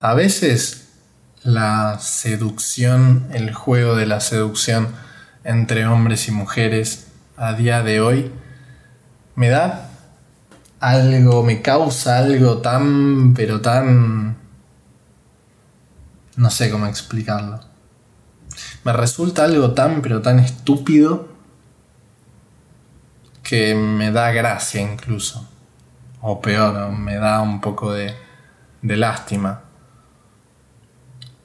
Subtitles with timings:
[0.00, 0.92] A veces
[1.42, 4.94] la seducción, el juego de la seducción
[5.42, 8.30] entre hombres y mujeres a día de hoy
[9.34, 9.90] me da
[10.78, 14.36] algo, me causa algo tan, pero tan...
[16.36, 17.58] no sé cómo explicarlo.
[18.84, 21.26] Me resulta algo tan, pero tan estúpido
[23.42, 25.48] que me da gracia incluso.
[26.20, 28.14] O peor, me da un poco de,
[28.82, 29.64] de lástima.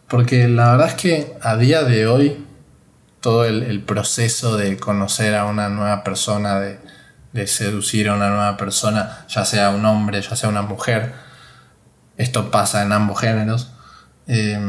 [0.08, 2.46] Porque la verdad es que a día de hoy
[3.24, 9.26] todo el, proceso de conocer a una nueva persona, de, seducir a una nueva persona,
[9.30, 11.14] ya sea un hombre, ya sea una mujer,
[12.18, 13.72] esto pasa en ambos géneros,
[14.28, 14.60] eh,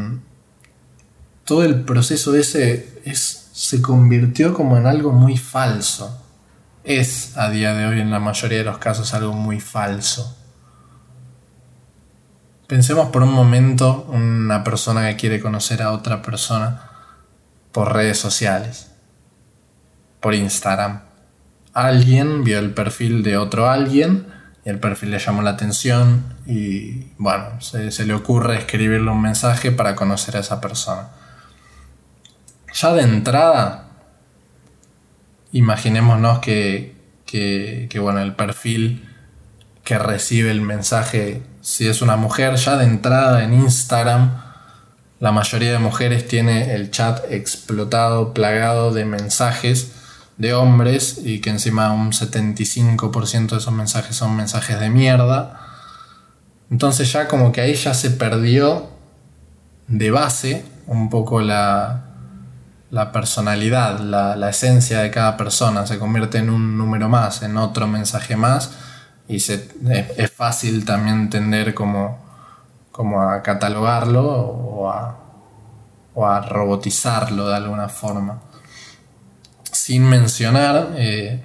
[1.44, 6.22] todo el proceso ese es, se convirtió como en algo muy falso.
[6.84, 10.36] Es a día de hoy en la mayoría de los casos algo muy falso.
[12.66, 16.90] Pensemos por un momento una persona que quiere conocer a otra persona
[17.72, 18.90] por redes sociales,
[20.20, 21.02] por Instagram.
[21.74, 24.26] Alguien vio el perfil de otro alguien
[24.64, 29.70] y el perfil le llamó la atención y bueno, se, le ocurre escribirle un mensaje
[29.70, 31.08] para conocer a esa persona.
[32.72, 33.88] Ya de entrada,
[35.52, 36.94] imaginémonos que,
[37.26, 39.13] que bueno, el perfil
[39.84, 44.32] que recibe el mensaje si es una mujer, ya de entrada en Instagram,
[45.20, 49.92] la mayoría de mujeres tiene el chat explotado, plagado de mensajes
[50.36, 55.60] de hombres y que encima un 75% de esos mensajes son mensajes de mierda.
[56.70, 58.90] Entonces ya como que ahí ya se perdió
[59.86, 62.04] de base un poco la,
[62.90, 65.86] la personalidad, la, la, esencia de cada persona.
[65.86, 68.70] Se convierte en un número más, en otro mensaje más
[69.28, 69.68] y se,
[70.16, 72.18] es, fácil también entender cómo,
[73.20, 75.18] a catalogarlo o a,
[76.14, 78.42] o a, robotizarlo de alguna forma.
[79.72, 81.42] Sin mencionar eh,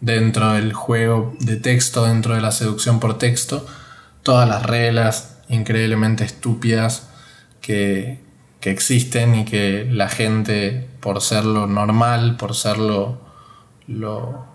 [0.00, 3.66] dentro del juego de texto, dentro de la seducción por texto,
[4.22, 7.08] todas las reglas increíblemente estúpidas
[7.60, 8.22] que,
[8.60, 13.18] que existen y que la gente, por ser lo normal, por ser lo,
[13.86, 14.53] lo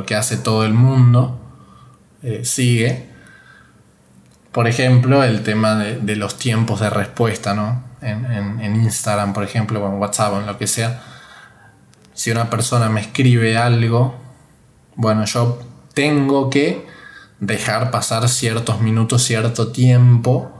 [0.00, 1.38] que hace todo el mundo,
[2.22, 3.10] eh, sigue.
[4.50, 7.84] Por ejemplo, el tema de, los tiempos de respuesta, ¿no?
[8.00, 11.02] En, Instagram, por ejemplo, o en WhatsApp o en lo que sea.
[12.14, 14.18] Si una persona me escribe algo,
[14.96, 15.60] bueno, yo
[15.94, 16.86] tengo que
[17.38, 20.50] dejar pasar ciertos minutos, cierto tiempo,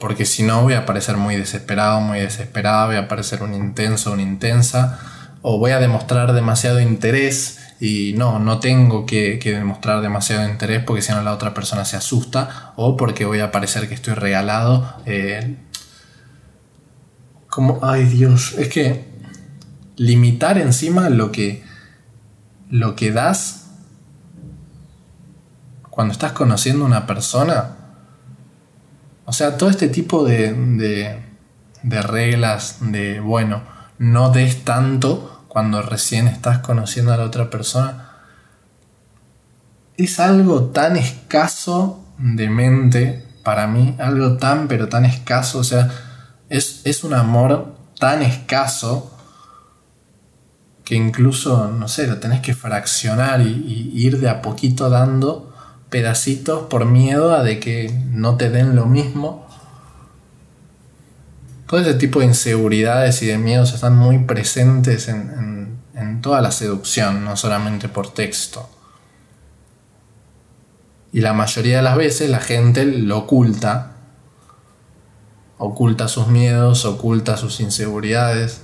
[0.00, 4.12] porque si no voy a parecer muy desesperado, muy desesperado, voy a parecer un intenso,
[4.12, 10.48] una intensa o voy a demostrar demasiado interés y no, no tengo que, demostrar demasiado
[10.48, 13.94] interés porque si no la otra persona se asusta o porque voy a parecer que
[13.94, 14.96] estoy regalado.
[15.06, 15.56] Eh,
[17.48, 19.06] como, ay Dios, es que
[19.96, 21.62] limitar encima lo que,
[22.68, 23.66] lo que das
[25.88, 27.76] cuando estás conociendo a una persona.
[29.24, 31.20] O sea, todo este tipo de, de,
[31.82, 38.10] de reglas de, bueno, no des tanto cuando recién estás conociendo a la otra persona,
[39.96, 45.90] es algo tan escaso de mente para mí, algo tan pero tan escaso, o sea,
[46.48, 49.14] es, un amor tan escaso
[50.84, 53.48] que incluso, no sé, lo tenés que fraccionar y,
[53.94, 55.52] y, ir de a poquito dando
[55.90, 59.47] pedacitos por miedo a de que no te den lo mismo
[61.68, 65.68] todo ese tipo de inseguridades y de miedos están muy presentes en,
[66.22, 68.68] toda la seducción, no solamente por texto.
[71.12, 73.92] Y la mayoría de las veces la gente lo oculta,
[75.58, 78.62] oculta sus miedos, oculta sus inseguridades.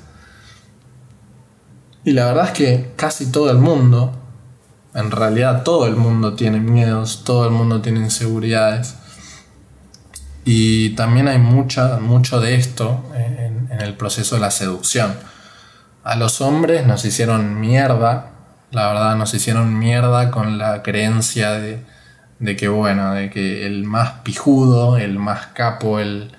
[2.05, 4.13] Y la verdad es que casi todo el mundo,
[4.95, 8.97] en realidad todo el mundo tiene miedos, todo el mundo tiene inseguridades.
[10.45, 15.15] Y también hay mucha, mucho de esto en, el proceso de la seducción.
[16.05, 18.31] A los hombres nos hicieron mierda,
[18.71, 21.83] la verdad nos hicieron mierda con la creencia de,
[22.57, 26.31] que, bueno, de que el más pijudo, el más capo, el,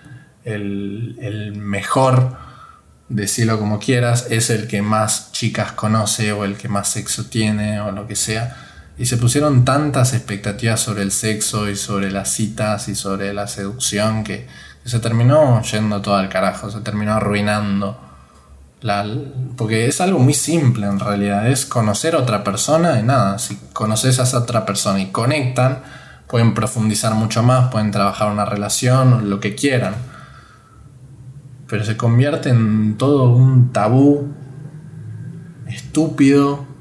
[0.43, 2.37] el, el mejor,
[3.09, 7.81] decirlo como quieras, es el que más chicas conoce o el que más sexo tiene
[7.81, 8.55] o lo que sea
[8.97, 13.47] y se pusieron tantas expectativas sobre el sexo y sobre las citas y sobre la
[13.47, 14.47] seducción que,
[14.85, 17.99] se terminó yendo todo al carajo, se terminó arruinando.
[18.81, 19.03] La,
[19.57, 23.55] porque es algo muy simple en realidad, es conocer a otra persona y nada, si
[23.73, 25.79] conoces a esa otra persona y conectan,
[26.27, 29.95] pueden profundizar mucho más, pueden trabajar una relación, lo que quieran.
[31.67, 34.31] Pero se convierte en todo un tabú
[35.67, 36.74] estúpido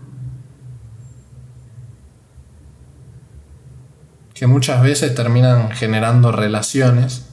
[4.34, 7.26] que muchas veces terminan generando relaciones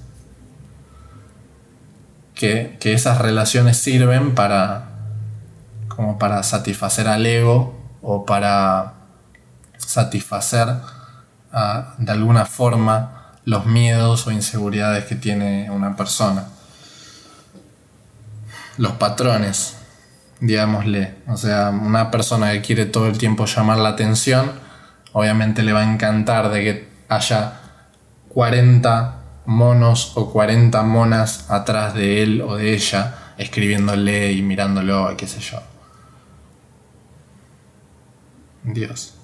[2.36, 4.92] que, que esas relaciones sirven para
[5.88, 8.94] como para satisfacer al ego o para
[9.78, 10.68] satisfacer
[11.52, 16.46] ah, de alguna forma los miedos o inseguridades que tiene una persona.
[18.78, 19.76] Los patrones,
[20.40, 21.16] digámosle.
[21.28, 24.52] O sea, una persona que quiere todo el tiempo llamar la atención,
[25.12, 27.60] obviamente le va a encantar de que haya
[28.30, 29.16] 40
[29.46, 35.42] monos o 40 monas atrás de él o de ella, escribiéndole y mirándolo, qué sé
[35.42, 35.62] yo.
[38.64, 39.16] Dios.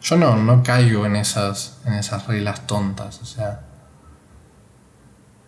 [0.00, 3.20] Yo no, no caigo en esas, en esas reglas tontas.
[3.20, 3.60] O sea,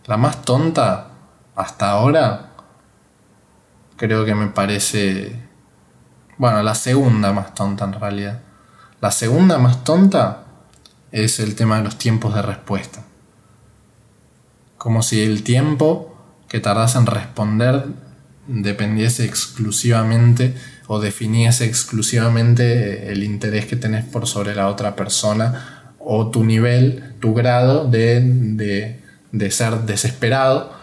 [0.05, 1.07] la más tonta
[1.55, 2.51] hasta ahora
[3.97, 5.43] creo que me parece...
[6.37, 8.44] Bueno, la segunda más tonta en realidad.
[9.05, 10.45] La segunda más tonta
[11.11, 13.03] es el tema de los tiempos de respuesta.
[14.79, 16.17] Como si el tiempo
[16.49, 17.85] que tardas en responder
[18.47, 20.55] dependiese exclusivamente
[20.87, 27.13] o definiese exclusivamente el interés que tenés por sobre la otra persona o tu nivel,
[27.19, 29.03] tu grado de,
[29.51, 30.73] ser desesperado.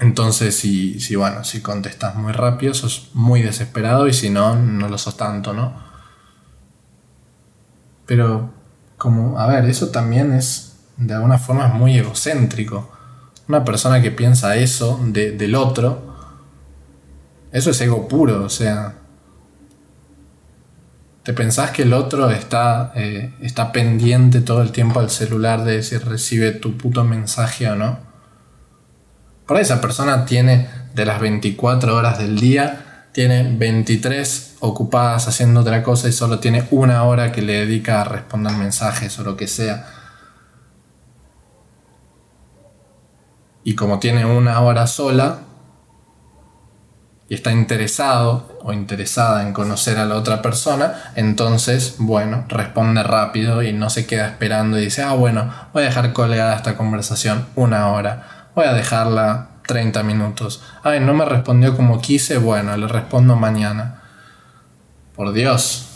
[0.00, 4.88] Entonces, si, si, bueno, si contestas muy rápido, sos muy desesperado y si no, no
[4.88, 5.85] lo sos tanto, ¿no?
[8.06, 8.50] Pero,
[8.96, 12.90] como, a ver, eso también es, de alguna forma, muy egocéntrico.
[13.48, 16.16] Una persona que piensa eso del otro,
[17.52, 18.94] eso es ego puro, o sea.
[21.22, 25.82] ¿Te pensás que el otro está, eh, está pendiente todo el tiempo al celular de
[25.82, 27.98] si recibe tu puto mensaje o no?
[29.46, 32.85] Por ahí esa persona tiene de las 24 horas del día,
[33.16, 38.04] tiene 23 ocupadas haciendo otra cosa y solo tiene una hora que le dedica a
[38.04, 39.86] responder mensajes o lo que sea.
[43.64, 45.38] Y como tiene una hora sola,
[47.30, 53.62] y está interesado o interesada en conocer a la otra persona, entonces, bueno, responde rápido
[53.62, 57.46] y no se queda esperando y dice, ah, bueno, voy a dejar colgada esta conversación
[57.56, 60.62] una hora, voy a dejarla 30 minutos.
[60.82, 64.02] Ay, no me respondió como quise, bueno, le respondo mañana.
[65.14, 65.86] Por Dios.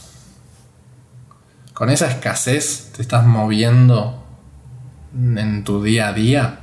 [1.72, 4.22] Con esa escasez te estás moviendo
[5.14, 6.60] en tu día a día.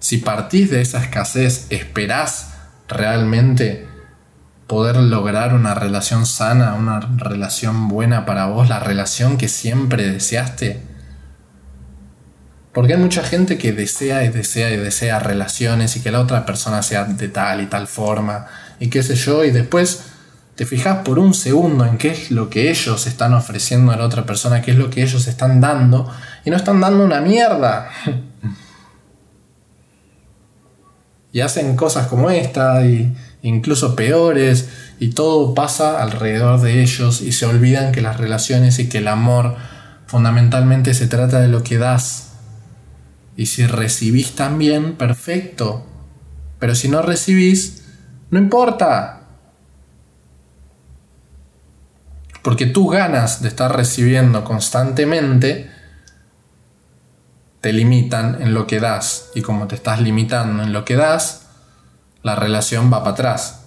[0.00, 2.54] Si partís de esa escasez, ¿esperás
[2.88, 3.86] realmente
[4.66, 10.87] poder lograr una relación sana, una relación buena para vos, la relación que siempre deseaste?
[12.72, 16.46] Porque hay mucha gente que desea y desea y desea relaciones y que la otra
[16.46, 18.46] persona sea de tal y tal forma
[18.80, 20.04] y qué sé yo, y después
[20.54, 24.04] te fijas por un segundo en qué es lo que ellos están ofreciendo a la
[24.04, 26.10] otra persona, qué es lo que ellos están dando,
[26.44, 27.90] y no están dando una mierda.
[31.32, 34.68] y hacen cosas como esta, y incluso peores,
[34.98, 39.08] y todo pasa alrededor de ellos y se olvidan que las relaciones y que el
[39.08, 39.56] amor
[40.06, 42.27] fundamentalmente se trata de lo que das.
[43.38, 45.86] Y si recibís también, perfecto.
[46.58, 47.84] Pero si no recibís,
[48.30, 49.20] no importa.
[52.42, 55.70] Porque tus ganas de estar recibiendo constantemente
[57.60, 61.46] te limitan en lo que das y como te estás limitando en lo que das,
[62.24, 63.66] la relación va para atrás.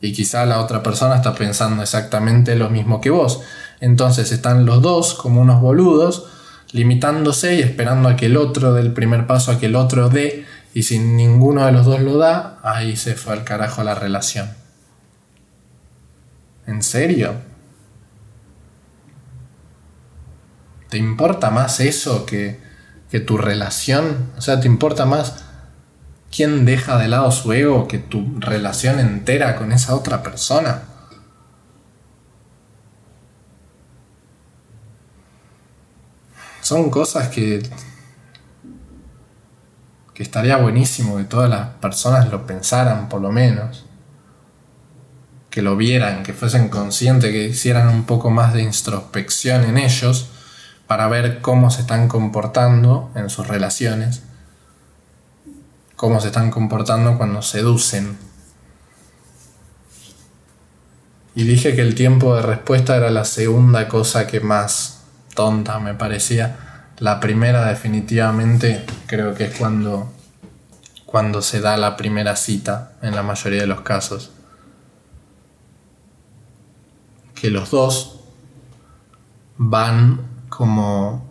[0.00, 3.42] Y quizá la otra persona está pensando exactamente lo mismo que vos.
[3.80, 6.37] Entonces están los dos como unos boludos,
[6.72, 10.08] limitándose y esperando a que el otro dé el primer paso, a que el otro
[10.08, 13.94] dé, y si ninguno de los dos lo da, ahí se fue al carajo la
[13.94, 14.50] relación.
[16.66, 17.34] ¿En serio?
[20.90, 22.68] ¿Te importa más eso que
[23.10, 25.44] que tu relación, o sea, te importa más
[26.34, 30.82] quién deja de lado su ego que tu relación entera con esa otra persona.
[36.68, 37.62] Son cosas que
[40.18, 43.86] que estaría buenísimo que todas las personas lo pensaran por lo menos,
[45.48, 50.28] que lo vieran, que fuesen conscientes, que hicieran un poco más de introspección en ellos
[50.88, 54.22] para ver cómo se están comportando en sus relaciones,
[55.94, 58.18] cómo se están comportando cuando seducen.
[61.36, 64.97] Y dije que el tiempo de respuesta era la segunda cosa que más
[65.38, 66.90] tonta me parecía.
[66.98, 70.12] La primera definitivamente creo que es cuando,
[71.06, 74.32] cuando se da la primera cita en la mayoría de los casos.
[77.36, 78.18] Que los dos
[79.58, 81.24] van como...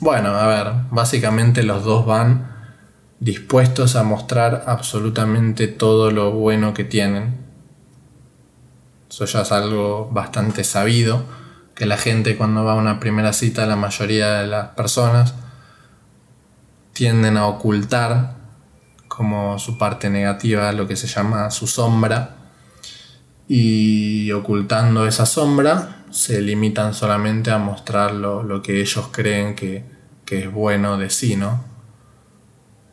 [0.00, 2.52] Bueno, a ver, básicamente los dos van
[3.18, 7.38] dispuestos a mostrar absolutamente todo lo bueno que tienen.
[9.08, 11.24] Eso ya es algo bastante sabido,
[11.74, 15.34] que la gente cuando va a una primera cita, la mayoría de las personas
[16.92, 18.34] tienden a ocultar
[19.08, 22.36] como su parte negativa, lo que se llama su sombra,
[23.48, 29.84] y ocultando esa sombra se limitan solamente a mostrar lo, que ellos creen que,
[30.24, 31.72] que es bueno de sí, ¿no?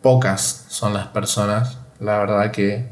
[0.02, 2.88] pocas son las personas, la verdad que,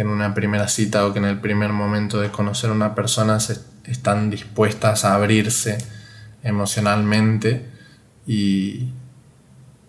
[0.00, 3.38] en una primera cita o que en el primer momento de conocer a una persona
[3.84, 5.78] están dispuestas a abrirse
[6.42, 7.68] emocionalmente
[8.26, 8.90] y,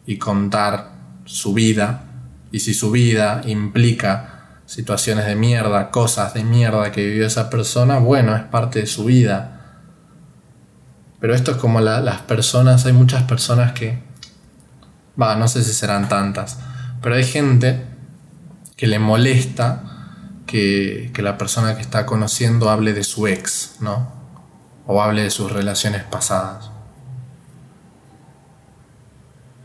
[0.05, 0.91] y contar
[1.25, 2.03] su vida.
[2.51, 7.99] Y si su vida implica situaciones de mierda, cosas de mierda que vivió esa persona,
[7.99, 9.51] bueno, es parte de su vida.
[11.19, 14.05] Pero esto es como las personas, hay muchas personas que
[15.19, 16.59] Va, no sé si serán tantas.
[17.01, 17.85] Pero hay gente
[18.75, 19.94] que le molesta
[20.45, 24.11] que, la persona que está conociendo hable de su ex, ¿no?
[24.87, 26.69] O hable de sus relaciones pasadas.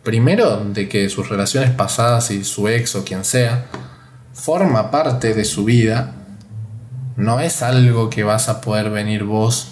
[0.02, 3.66] Primero, de que sus relaciones pasadas y su ex o quien sea
[4.32, 6.14] forma parte de su vida,
[7.16, 9.68] no es algo que vas a poder venir vos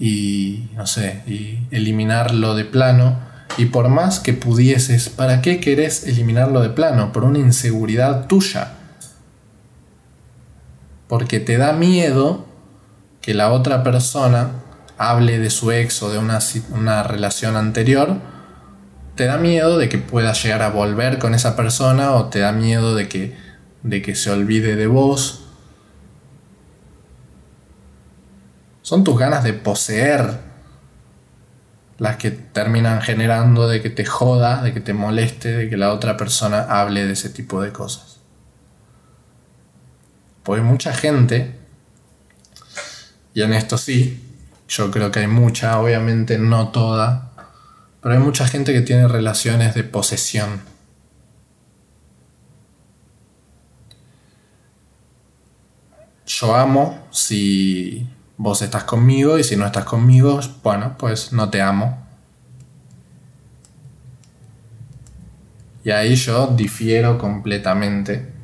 [0.00, 6.06] y, no sé, y eliminarlo de plano y por más que pudieses, ¿para qué querés
[6.06, 7.12] eliminarlo de plano?
[7.12, 8.77] Por una inseguridad tuya.
[11.08, 12.46] Porque te da miedo
[13.20, 14.52] que la otra persona
[14.98, 18.16] hable de su ex o de una, relación anterior.
[19.14, 22.52] Te da miedo de que pueda llegar a volver con esa persona o te da
[22.52, 23.36] miedo de que,
[23.82, 25.44] de que se olvide de vos.
[28.82, 30.38] Son tus ganas de poseer
[31.98, 35.92] las que terminan generando de que te joda, de que te moleste, de que la
[35.92, 38.07] otra persona hable de ese tipo de cosas.
[40.48, 41.54] Pues mucha gente,
[43.34, 44.34] y en esto sí,
[44.66, 47.32] yo creo que hay mucha, obviamente no toda,
[48.00, 50.62] pero hay mucha gente que tiene relaciones de posesión.
[56.24, 61.60] Yo amo si vos estás conmigo y si no estás conmigo, bueno, pues no te
[61.60, 62.06] amo.
[65.84, 68.37] Y ahí yo difiero completamente.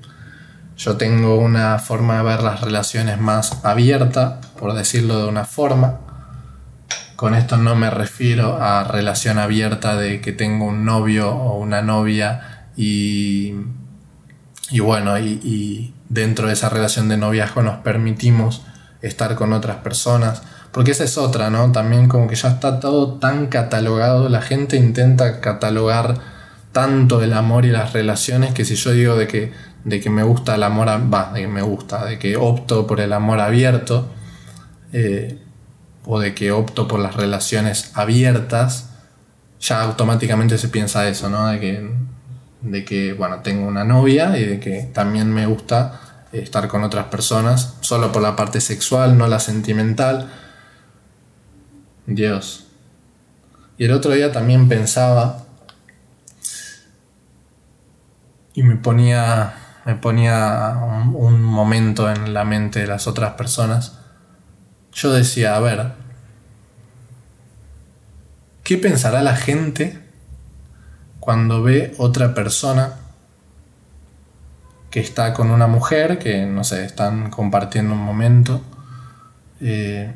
[0.77, 6.01] Yo tengo una forma de ver las relaciones más abierta, por decirlo de una forma.
[7.17, 11.81] Con esto no me refiero a relación abierta de que tengo un novio o una
[11.81, 13.55] novia y,
[14.71, 18.63] y bueno, y, dentro de esa relación de noviazgo nos permitimos
[19.01, 20.43] estar con otras personas.
[20.73, 21.71] Porque esa es otra, ¿no?
[21.71, 26.17] También como que ya está todo tan catalogado, la gente intenta catalogar
[26.73, 29.53] tanto el amor y las relaciones que si yo digo de que,
[29.85, 33.01] de que me gusta el amor, va, de que me gusta, de que opto por
[33.01, 34.09] el amor abierto,
[34.93, 35.39] eh,
[36.07, 38.91] o de que opto por las relaciones abiertas,
[39.61, 41.47] ya automáticamente se piensa eso, ¿no?
[41.49, 41.91] De que,
[42.63, 46.01] de que, bueno, tengo una novia y de que también me gusta
[46.33, 50.31] estar con otras personas, solo por la parte sexual, no la sentimental.
[52.07, 52.67] Dios.
[53.79, 55.45] Y el otro día también pensaba
[58.53, 60.79] y me ponía, me ponía
[61.13, 63.99] un, momento en la mente de las otras personas.
[64.93, 65.93] Yo decía, a ver,
[68.63, 70.01] ¿qué pensará la gente
[71.21, 72.95] cuando ve otra persona
[74.95, 78.63] que está con una mujer, que no sé, están compartiendo un momento.
[79.61, 80.15] Eh,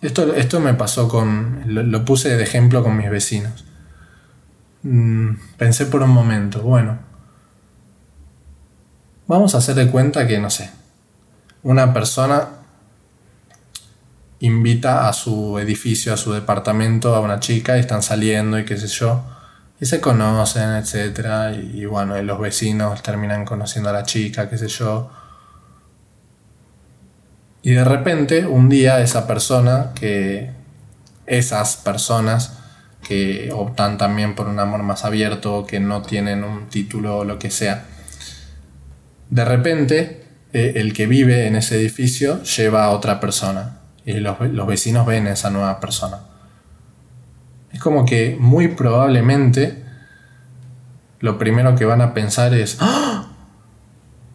[0.00, 3.66] esto, esto, me pasó con, lo, puse de ejemplo con mis vecinos.
[4.84, 6.98] Mm, pensé por un momento, bueno,
[9.30, 10.70] vamos a hacer de cuenta que, no sé,
[11.62, 12.48] una persona
[14.40, 18.76] invita a su edificio, a su departamento, a una chica y están saliendo y qué
[18.76, 19.22] sé yo
[19.80, 21.56] y se conocen, etc.
[21.72, 25.10] Y, bueno, los vecinos terminan conociendo a la chica, qué sé yo.
[27.62, 30.58] Y de repente, un día esa persona que...
[31.26, 32.58] Esas personas
[33.06, 37.38] que optan también por un amor más abierto, que no tienen un título o lo
[37.38, 37.86] que sea,
[39.30, 44.38] de repente eh, el que vive en ese edificio lleva a otra persona y los,
[44.66, 46.18] vecinos ven a esa nueva persona.
[47.72, 49.84] Es como que muy probablemente
[51.20, 53.28] lo primero que van a pensar es, ¡Ah!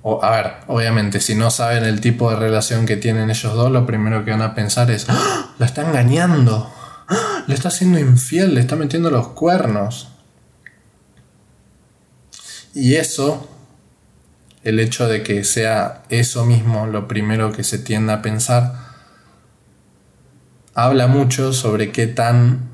[0.04, 3.72] o, a ver, obviamente si no saben el tipo de relación que tienen ellos dos,
[3.72, 5.54] lo primero que van a pensar es, ¡Ah!
[5.58, 6.72] la está engañando,
[7.10, 7.44] ¡Ah!
[7.48, 10.10] le está haciendo infiel, le está metiendo los cuernos.
[12.74, 13.55] Y eso
[14.66, 18.74] el hecho de que sea eso mismo lo primero que se tiende a pensar,
[20.74, 22.72] habla mucho sobre qué tan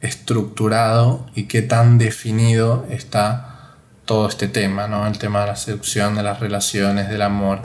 [0.00, 3.74] estructurado y qué tan definido está
[4.06, 5.06] todo este tema, ¿no?
[5.06, 7.60] El tema de la seducción, de las relaciones, del amor.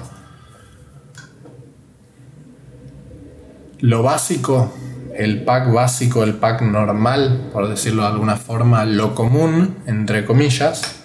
[3.80, 4.74] Lo básico,
[5.16, 10.99] el pack básico, el pack normal, por decirlo de alguna forma, lo común, entre comillas,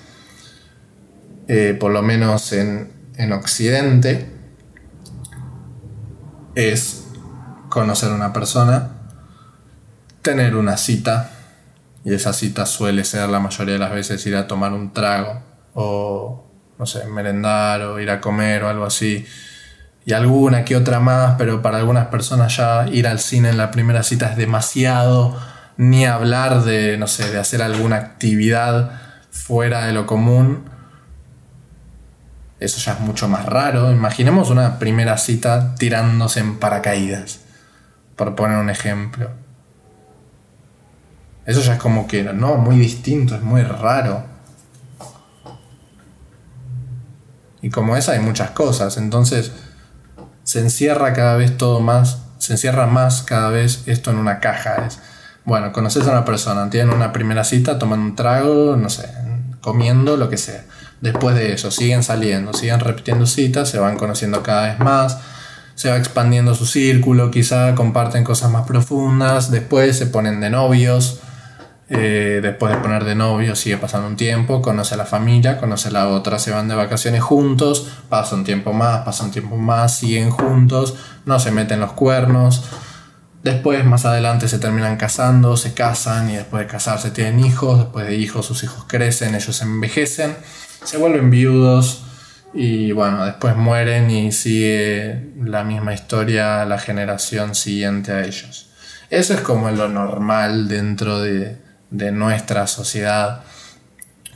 [1.49, 4.31] eh, por lo menos en, en Occidente,
[6.55, 7.07] es
[7.69, 8.91] conocer a una persona,
[10.23, 11.31] tener una cita,
[12.05, 15.43] y esa cita suele ser la mayoría de las veces ir a tomar un trago,
[15.75, 16.45] o
[16.79, 19.27] no sé, merendar, o ir a comer, o algo así.
[20.05, 23.71] Y alguna que otra más, pero para algunas personas ya ir al cine en la
[23.71, 25.37] primera cita es demasiado,
[25.77, 30.74] ni hablar de, no sé, de hacer alguna actividad fuera de lo común
[32.65, 33.93] eso ya es mucho más raro.
[33.93, 37.41] Imaginemos una primera cita tirándose en paracaídas,
[38.17, 39.31] por poner un ejemplo.
[41.47, 44.25] Eso ya es como que, no, muy distinto, es muy raro.
[47.61, 49.53] Y como esa hay muchas cosas, entonces
[50.43, 54.87] se encierra cada vez todo más, se encierra más cada vez esto en una caja.
[54.87, 55.01] Es,
[55.45, 59.09] bueno, conoces a una persona, tienen una primera cita, toman un trago, no sé,
[59.61, 60.65] comiendo, lo que sea
[61.01, 65.19] Después de eso, siguen saliendo, siguen repitiendo citas, se van conociendo cada vez más,
[65.75, 71.21] se va expandiendo su círculo, quizá comparten cosas más profundas, después se ponen de novios,
[71.91, 75.89] eh, después de poner de novios sigue pasando un tiempo, conoce a la familia, conoce
[75.89, 79.57] a la otra, se van de vacaciones juntos, pasa un tiempo más, pasa un tiempo
[79.57, 80.95] más, siguen juntos,
[81.27, 82.65] no se meten los cuernos.
[83.43, 88.07] Después, más adelante, se terminan casando, se casan y después de casarse tienen hijos, después
[88.07, 90.35] de hijos sus hijos crecen, ellos envejecen
[90.85, 92.05] se vuelven viudos
[92.53, 98.71] y bueno, después mueren y sigue la misma historia la generación siguiente a ellos.
[99.11, 101.59] Eso es como lo normal dentro de,
[101.91, 103.43] de nuestra sociedad,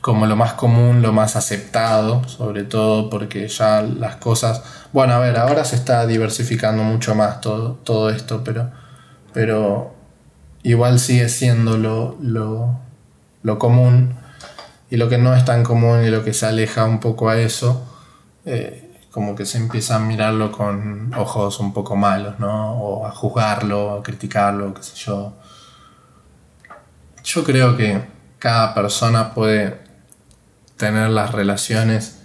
[0.00, 5.18] como lo más común, lo más aceptado, sobre todo porque ya las cosas, bueno, a
[5.18, 8.70] ver, ahora se está diversificando mucho más todo, todo esto, pero,
[9.32, 9.94] pero
[10.62, 12.78] igual sigue siendo lo, lo,
[13.42, 14.17] lo común
[14.90, 17.38] y lo que no es tan común y lo que se aleja un poco a
[17.38, 17.86] eso,
[18.44, 22.72] eh, como que se empieza a mirarlo con ojos un poco malos, ¿no?
[22.72, 25.34] O a juzgarlo, a criticarlo, qué sé yo.
[27.24, 28.02] Yo creo que
[28.38, 29.78] cada persona puede
[30.76, 32.18] tener las relaciones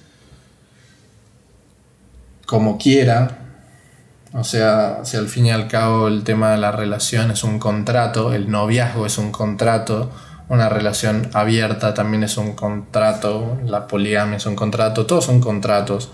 [2.46, 3.40] como quiera.
[4.34, 7.60] O sea, si al fin y al cabo el tema de la relación es un
[7.60, 10.12] contrato, el noviazgo es un contrato,
[10.50, 16.12] una relación abierta también es un contrato, la poligamia es un contrato, todos son contratos.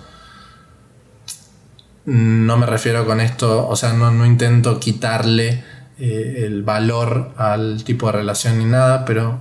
[2.06, 5.64] No me refiero con esto, o sea, no, intento quitarle
[6.00, 9.40] eh, el valor al tipo de relación ni nada, pero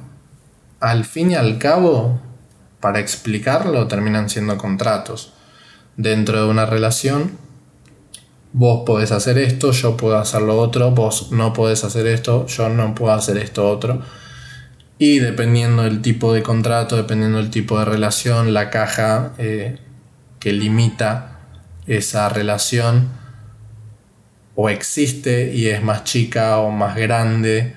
[0.80, 2.20] al fin y al cabo,
[2.80, 5.32] para explicarlo, terminan siendo contratos.
[5.96, 7.32] Dentro de una relación,
[8.52, 12.68] vos podés hacer esto, yo puedo hacer lo otro, vos no podés hacer esto, yo
[12.68, 14.02] no puedo hacer esto otro
[14.98, 19.78] y dependiendo del tipo de contrato, dependiendo del tipo de relación, la caja eh,
[20.40, 21.38] que limita
[21.86, 23.08] esa relación
[24.56, 27.74] o existe y es más chica o más grande,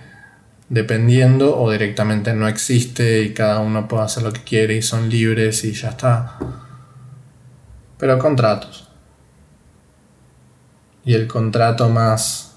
[0.67, 5.07] dependiendo, o directamente no existe y cada uno puede hacer lo que quiere y son
[5.07, 6.39] libres y ya está.
[7.99, 8.87] Pero contratos.
[11.05, 12.53] Y el contrato más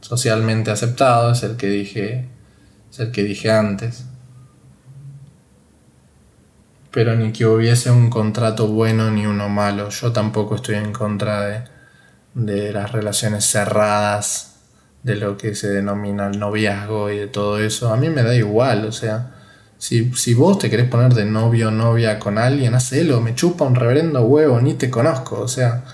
[0.00, 2.39] socialmente aceptado es el que dije
[2.90, 4.04] es el que dije antes.
[6.90, 9.90] Pero ni que hubiese un contrato bueno ni uno malo.
[9.90, 11.62] Yo tampoco estoy en contra de,
[12.34, 14.56] de las relaciones cerradas,
[15.02, 17.92] de lo que se denomina el noviazgo y de todo eso.
[17.92, 19.34] A mí me da igual, o sea,
[19.78, 23.64] si, si vos te querés poner de novio o novia con alguien, hacelo, me chupa
[23.64, 25.84] un reverendo huevo, ni te conozco, o sea,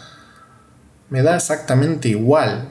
[1.08, 2.68] me da exactamente igual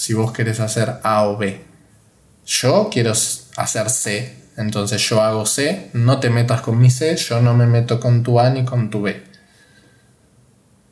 [0.00, 1.60] si vos querés hacer A o B.
[2.46, 7.42] Yo quiero hacer C, Entonces yo hago C, no te metas con mi C, yo
[7.42, 9.22] no me meto con tu A ni con tu B.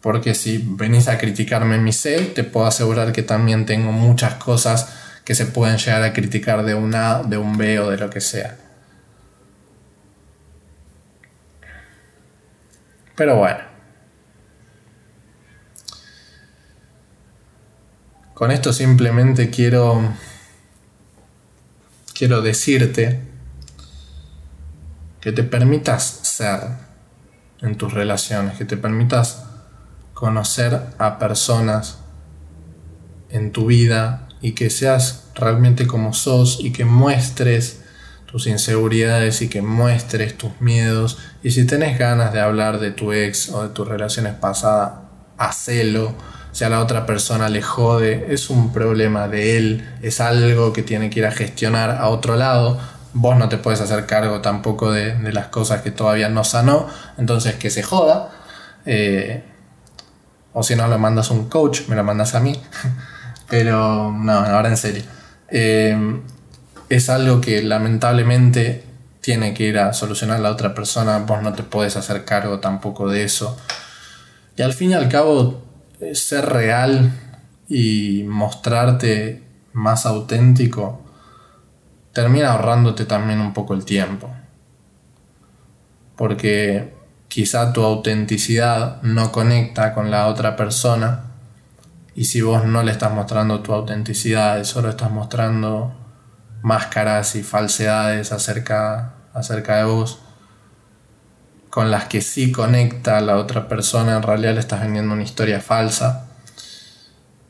[0.02, 4.90] Porque si venís a criticarme mi C, te puedo asegurar que también tengo muchas cosas
[5.24, 8.10] que se pueden llegar a criticar de un A, de un B o de lo
[8.10, 8.58] que sea.
[13.16, 13.67] Pero bueno.
[18.38, 20.00] Con esto simplemente quiero
[22.16, 23.20] quiero decirte
[25.20, 26.60] que te permitas ser
[27.62, 29.42] en tus relaciones, que te permitas
[30.14, 31.98] conocer a personas
[33.28, 37.80] en tu vida y que seas realmente como sos y que muestres
[38.30, 41.18] tus inseguridades y que muestres tus miedos.
[41.42, 44.92] Y si tenés ganas de hablar de tu ex o de tus relaciones pasadas,
[45.38, 46.37] hacelo.
[46.52, 50.82] Si a la otra persona le jode, es un problema de él, es algo que
[50.82, 52.78] tiene que ir a gestionar a otro lado.
[53.12, 57.54] Vos no te puedes hacer cargo tampoco de, las cosas que todavía no sanó, entonces
[57.54, 58.30] que se joda.
[58.86, 59.44] Eh,
[60.52, 62.60] o si no, lo mandas a un coach, me lo mandas a mí.
[63.48, 65.02] Pero no, ahora en serio.
[65.50, 66.20] Eh,
[66.88, 68.84] es algo que lamentablemente
[69.20, 73.08] tiene que ir a solucionar la otra persona, vos no te puedes hacer cargo tampoco
[73.08, 73.56] de eso.
[74.56, 75.62] Y al fin y al cabo,
[76.14, 77.12] ser real
[77.68, 81.02] y mostrarte más auténtico
[82.12, 84.30] termina ahorrándote también un poco el tiempo.
[86.16, 86.94] Porque
[87.28, 91.24] quizá tu autenticidad no conecta con la otra persona
[92.14, 95.92] y si vos no le estás mostrando tu autenticidad, solo estás mostrando
[96.62, 100.18] máscaras y falsedades acerca, acerca de vos,
[101.70, 105.60] con las que sí conecta la otra persona, en realidad le estás vendiendo una historia
[105.60, 106.24] falsa.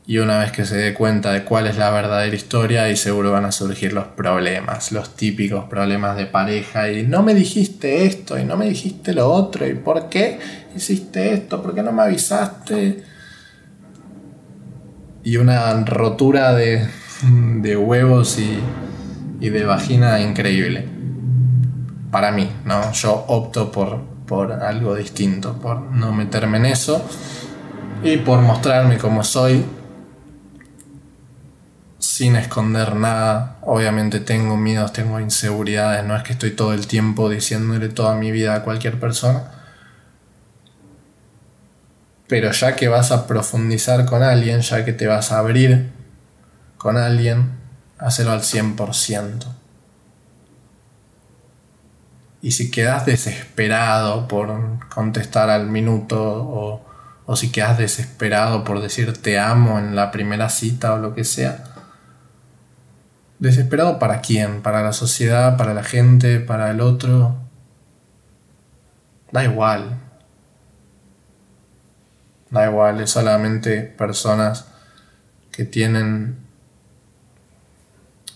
[0.05, 3.31] Y una vez que se dé cuenta de cuál es la verdadera historia, ahí seguro
[3.31, 6.91] van a surgir los problemas, los típicos problemas de pareja.
[6.91, 10.39] Y no me dijiste esto, y no me dijiste lo otro, y por qué
[10.75, 13.03] hiciste esto, por qué no me avisaste.
[15.23, 16.89] Y una rotura de,
[17.61, 18.59] de huevos y,
[19.39, 20.87] y de vagina increíble.
[22.11, 22.91] Para mí, ¿no?
[22.91, 27.05] Yo opto por, por algo distinto, por no meterme en eso
[28.03, 29.65] y por mostrarme como soy
[31.99, 33.57] sin esconder nada.
[33.61, 38.31] Obviamente tengo miedos, tengo inseguridades, no es que estoy todo el tiempo diciéndole toda mi
[38.31, 39.51] vida a cualquier persona.
[42.27, 45.91] Pero ya que vas a profundizar con alguien, ya que te vas a abrir
[46.77, 47.51] con alguien,
[47.97, 49.58] hacelo al 100%.
[52.41, 56.85] Y si quedas desesperado por contestar al minuto o,
[57.25, 61.25] o si quedas desesperado por decir te amo en la primera cita o lo que
[61.25, 61.69] sea,
[63.39, 64.61] ¿Desesperado para quién?
[64.61, 65.55] ¿Para la sociedad?
[65.55, 66.41] ¿Para la gente?
[66.41, 67.37] ¿Para el otro?
[69.31, 69.97] Da igual.
[72.49, 74.65] Da igual, es solamente personas
[75.51, 76.37] que tienen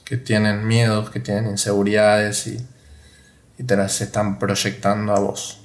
[0.06, 2.66] que tienen miedos, que tienen inseguridades y,
[3.63, 5.62] y te las están proyectando a vos.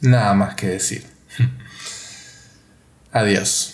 [0.00, 1.04] Nada más que decir.
[3.12, 3.73] Adiós.